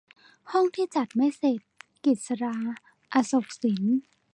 [0.51, 1.59] ห้องที่จัดไม่เสร็จ-
[2.03, 2.53] กฤษณา
[3.13, 3.83] อโศกสิน